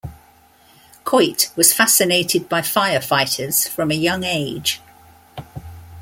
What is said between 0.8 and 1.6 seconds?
Coit